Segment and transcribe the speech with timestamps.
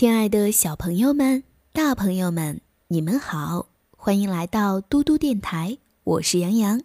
[0.00, 6.82] 亲爱的小朋友们、大朋友们，你们好，欢迎来到嘟嘟电台，我是杨洋。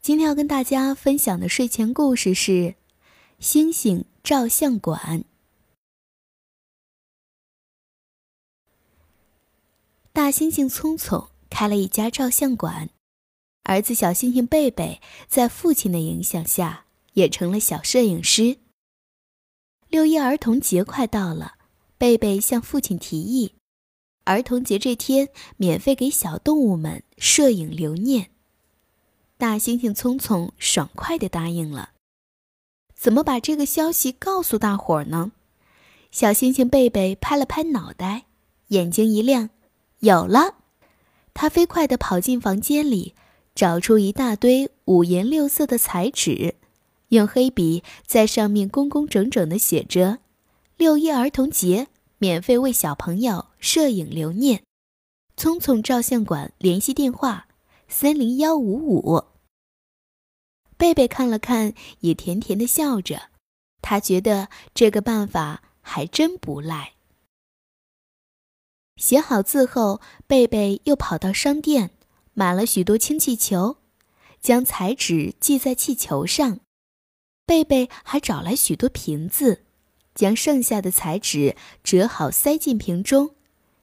[0.00, 2.52] 今天要跟大家分享的睡前故事是
[3.40, 5.24] 《星星照相馆》。
[10.12, 12.90] 大猩猩聪聪开了一家照相馆，
[13.64, 18.58] 儿子小猩猩贝贝在父亲的影响下也成了小摄影师。
[19.88, 21.54] 六一儿童节快到了。
[21.96, 23.54] 贝贝向父亲提议，
[24.24, 28.30] 儿童节这天免费给小动物们摄影留念。
[29.36, 31.90] 大猩猩聪聪爽快地答应了。
[32.94, 35.32] 怎么把这个消息告诉大伙儿呢？
[36.10, 38.24] 小猩猩贝贝拍了拍脑袋，
[38.68, 39.50] 眼睛一亮，
[39.98, 40.56] 有了！
[41.34, 43.14] 他飞快地跑进房间里，
[43.54, 46.54] 找出一大堆五颜六色的彩纸，
[47.08, 50.20] 用黑笔在上面工工整整地写着。
[50.76, 51.86] 六一儿童节，
[52.18, 54.64] 免费为小朋友摄影留念。
[55.36, 57.46] 聪聪照相馆联系电话：
[57.86, 59.24] 三零幺五五。
[60.76, 63.30] 贝贝看了看，也甜甜的笑着。
[63.82, 66.94] 他觉得这个办法还真不赖。
[68.96, 71.90] 写好字后，贝贝又跑到商店
[72.32, 73.76] 买了许多氢气球，
[74.40, 76.58] 将彩纸系在气球上。
[77.46, 79.63] 贝贝还找来许多瓶子。
[80.14, 83.34] 将剩下的彩纸折好，塞进瓶中，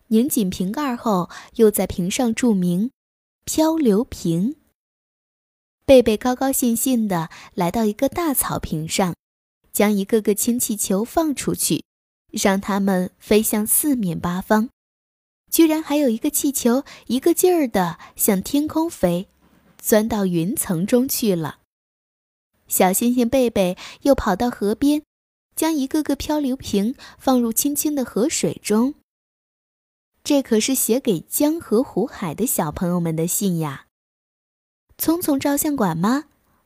[0.08, 2.92] 拧紧瓶盖后，又在瓶上注明
[3.44, 4.56] “漂流瓶”。
[5.86, 9.14] 贝贝高高兴兴地来到一个大草坪上，
[9.74, 11.84] 将一个个氢气球放出去，
[12.32, 14.70] 让它们飞向四面八方。
[15.50, 19.28] 居然还有一个气球一个劲儿地向天空飞，
[19.78, 21.60] 钻到云层中去了。
[22.70, 25.04] 小猩猩贝贝又跑到河边。
[25.56, 28.96] 将一个个漂流瓶放入清清的河水中。
[30.24, 33.88] 这可是写给江河湖海的小朋友们的信呀！
[34.98, 36.26] 聪聪照相馆吗？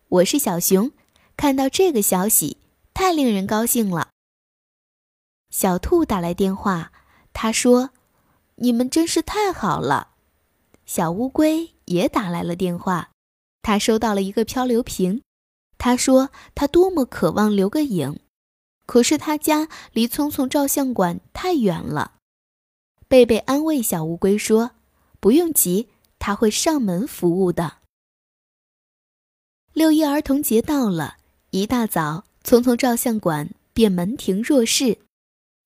[0.09, 0.91] 我是小熊，
[1.37, 2.57] 看到这个消息，
[2.93, 4.09] 太令人高兴了。
[5.49, 6.91] 小兔打来电话，
[7.31, 7.91] 他说
[8.55, 10.09] ：“你们真是太好了。”
[10.85, 13.11] 小乌龟也打来了电话，
[13.61, 15.23] 他收到了一个漂流瓶，
[15.77, 18.19] 他说他多么渴望留个影。
[18.85, 22.13] 可是他家离聪聪照相馆太远了，
[23.07, 24.71] 贝贝安慰小乌龟说
[25.19, 27.77] ：“不用急，他会上门服务的。”
[29.73, 31.17] 六一儿童节到了，
[31.49, 34.99] 一大早，聪聪照相馆便门庭若市，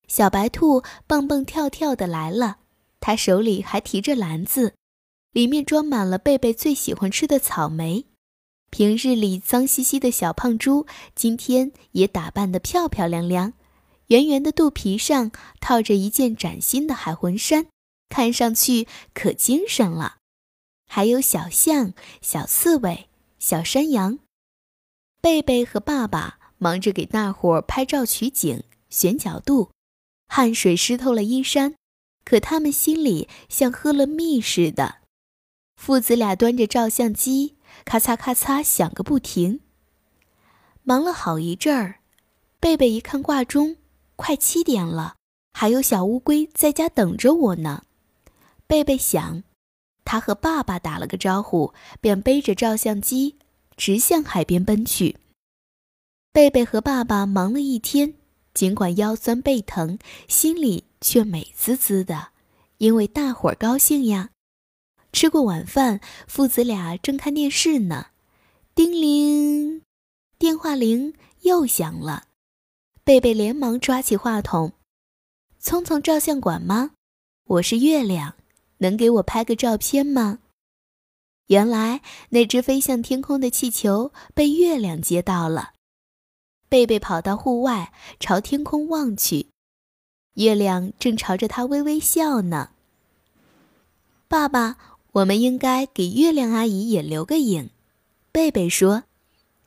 [0.08, 2.58] 小白兔蹦蹦跳跳的来了，
[2.98, 4.74] 他手里还提着篮子，
[5.30, 8.06] 里面装满了贝贝最喜欢吃的草莓。
[8.70, 13.52] 平日里脏兮兮的小胖猪，今天也打扮得漂漂亮亮，
[14.06, 17.66] 圆圆的肚皮上套着一件崭新的海魂衫，
[18.08, 20.18] 看上去可精神了。
[20.86, 23.08] 还有小象、小刺猬、
[23.40, 24.20] 小山羊，
[25.20, 29.72] 贝贝和爸爸忙着给大伙儿拍照取景、选角度，
[30.28, 31.74] 汗水湿透了衣衫，
[32.24, 34.98] 可他们心里像喝了蜜似的。
[35.76, 37.56] 父子俩端着照相机。
[37.84, 39.60] 咔嚓咔嚓响个不停。
[40.82, 42.00] 忙了好一阵儿，
[42.58, 43.76] 贝贝一看挂钟，
[44.16, 45.16] 快七点了，
[45.52, 47.84] 还有小乌龟在家等着我呢。
[48.66, 49.42] 贝贝想，
[50.04, 53.36] 他和爸爸打了个招呼，便背着照相机
[53.76, 55.16] 直向海边奔去。
[56.32, 58.14] 贝贝和爸爸忙了一天，
[58.54, 59.98] 尽管腰酸背疼，
[60.28, 62.28] 心里却美滋滋的，
[62.78, 64.30] 因为大伙儿高兴呀。
[65.12, 68.06] 吃过晚饭，父子俩正看电视呢。
[68.74, 69.82] 叮铃，
[70.38, 72.28] 电话铃又响了。
[73.02, 74.72] 贝贝连忙抓起话筒
[75.58, 76.92] ：“聪聪照相馆吗？
[77.44, 78.36] 我是月亮，
[78.78, 80.38] 能给我拍个照片吗？”
[81.48, 85.72] 原来那只飞向天空的气球被月亮接到了。
[86.68, 89.48] 贝贝跑到户外，朝天空望去，
[90.34, 92.70] 月亮正朝着他微微笑呢。
[94.28, 94.78] 爸爸。
[95.12, 97.70] 我们应该给月亮阿姨也留个影，
[98.30, 99.04] 贝贝说。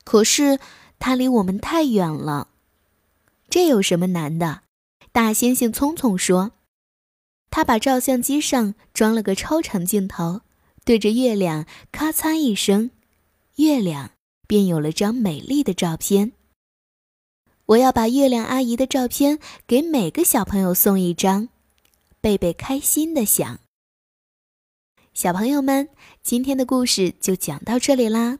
[0.03, 0.59] 可是
[0.99, 2.49] 它离我们太远了。
[3.49, 4.61] 这有什么难的？
[5.11, 6.51] 大猩猩聪聪说。
[7.49, 10.41] 他把照相机上装了个超长镜头，
[10.83, 12.89] 对着月亮咔嚓一声，
[13.57, 14.11] 月亮
[14.47, 16.31] 便有了张美丽的照片。
[17.67, 19.37] 我要把月亮阿姨的照片
[19.67, 21.47] 给每个小朋友送一张，
[22.19, 23.59] 贝贝开心的想。
[25.13, 25.89] 小朋友们，
[26.23, 28.39] 今天的故事就讲到这里啦。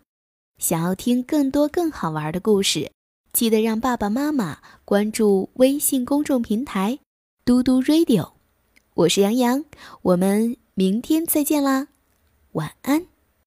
[0.57, 2.91] 想要听更多更好玩的故事，
[3.31, 6.97] 记得让爸爸妈妈关注微信公众平台
[7.45, 8.31] 嘟嘟 Radio，
[8.95, 9.65] 我是杨洋，
[10.01, 11.89] 我们明天再见啦，
[12.53, 13.12] 晚安。